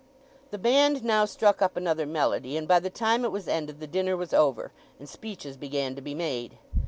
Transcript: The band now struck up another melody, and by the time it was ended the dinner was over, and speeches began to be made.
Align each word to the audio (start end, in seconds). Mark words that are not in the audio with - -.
The 0.49 0.57
band 0.57 1.03
now 1.03 1.25
struck 1.25 1.61
up 1.61 1.77
another 1.77 2.07
melody, 2.07 2.57
and 2.57 2.67
by 2.67 2.79
the 2.79 2.89
time 2.89 3.23
it 3.23 3.31
was 3.31 3.47
ended 3.47 3.79
the 3.79 3.85
dinner 3.85 4.17
was 4.17 4.33
over, 4.33 4.71
and 4.97 5.07
speeches 5.07 5.57
began 5.57 5.93
to 5.93 6.01
be 6.01 6.15
made. 6.15 6.57